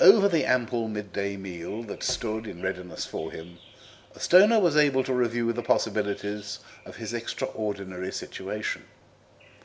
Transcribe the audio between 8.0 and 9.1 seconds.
situation.